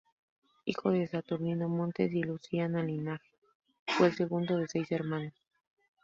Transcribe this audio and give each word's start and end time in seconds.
Hijo 0.65 0.89
de 0.89 1.05
Saturnino 1.05 1.69
Montes 1.69 2.11
y 2.11 2.23
Luciana 2.23 2.81
Linaje, 2.81 3.29
fue 3.85 4.07
el 4.07 4.15
segundo 4.15 4.57
de 4.57 4.67
seis 4.67 4.91
hermanos. 4.91 5.33